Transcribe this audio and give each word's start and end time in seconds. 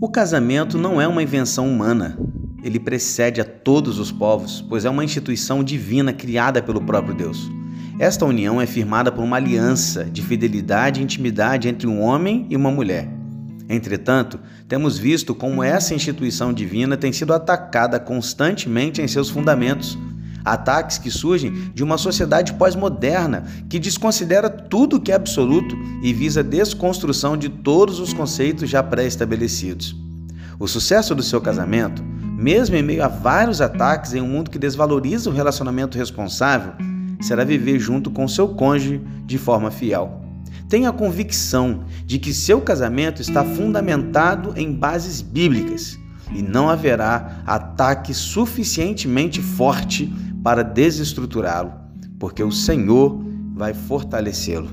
O 0.00 0.08
casamento 0.08 0.78
não 0.78 1.00
é 1.00 1.08
uma 1.08 1.24
invenção 1.24 1.68
humana. 1.68 2.16
Ele 2.62 2.78
precede 2.78 3.40
a 3.40 3.44
todos 3.44 3.98
os 3.98 4.12
povos, 4.12 4.64
pois 4.68 4.84
é 4.84 4.90
uma 4.90 5.02
instituição 5.02 5.64
divina 5.64 6.12
criada 6.12 6.62
pelo 6.62 6.80
próprio 6.80 7.16
Deus. 7.16 7.50
Esta 7.98 8.24
união 8.24 8.60
é 8.60 8.66
firmada 8.66 9.10
por 9.10 9.24
uma 9.24 9.38
aliança 9.38 10.04
de 10.04 10.22
fidelidade 10.22 11.00
e 11.00 11.02
intimidade 11.02 11.68
entre 11.68 11.88
um 11.88 12.00
homem 12.00 12.46
e 12.48 12.54
uma 12.54 12.70
mulher. 12.70 13.08
Entretanto, 13.68 14.38
temos 14.68 14.96
visto 14.96 15.34
como 15.34 15.64
essa 15.64 15.96
instituição 15.96 16.52
divina 16.52 16.96
tem 16.96 17.12
sido 17.12 17.32
atacada 17.32 17.98
constantemente 17.98 19.02
em 19.02 19.08
seus 19.08 19.28
fundamentos. 19.28 19.98
Ataques 20.52 20.98
que 20.98 21.10
surgem 21.10 21.70
de 21.74 21.84
uma 21.84 21.98
sociedade 21.98 22.54
pós-moderna 22.54 23.44
que 23.68 23.78
desconsidera 23.78 24.48
tudo 24.48 25.00
que 25.00 25.12
é 25.12 25.14
absoluto 25.14 25.76
e 26.02 26.12
visa 26.12 26.40
a 26.40 26.42
desconstrução 26.42 27.36
de 27.36 27.48
todos 27.48 28.00
os 28.00 28.12
conceitos 28.12 28.70
já 28.70 28.82
pré-estabelecidos. 28.82 29.94
O 30.58 30.66
sucesso 30.66 31.14
do 31.14 31.22
seu 31.22 31.40
casamento, 31.40 32.02
mesmo 32.02 32.76
em 32.76 32.82
meio 32.82 33.04
a 33.04 33.08
vários 33.08 33.60
ataques 33.60 34.14
em 34.14 34.20
um 34.20 34.28
mundo 34.28 34.50
que 34.50 34.58
desvaloriza 34.58 35.28
o 35.28 35.32
relacionamento 35.32 35.98
responsável, 35.98 36.72
será 37.20 37.44
viver 37.44 37.78
junto 37.78 38.10
com 38.10 38.26
seu 38.26 38.48
cônjuge 38.48 39.00
de 39.26 39.38
forma 39.38 39.70
fiel. 39.70 40.22
Tenha 40.68 40.90
a 40.90 40.92
convicção 40.92 41.84
de 42.04 42.18
que 42.18 42.32
seu 42.32 42.60
casamento 42.60 43.22
está 43.22 43.44
fundamentado 43.44 44.52
em 44.56 44.72
bases 44.72 45.20
bíblicas 45.20 45.98
e 46.34 46.42
não 46.42 46.68
haverá 46.68 47.42
ataque 47.46 48.12
suficientemente 48.12 49.40
forte 49.40 50.12
para 50.42 50.62
desestruturá-lo, 50.62 51.72
porque 52.18 52.42
o 52.42 52.50
Senhor 52.50 53.20
vai 53.54 53.74
fortalecê-lo. 53.74 54.68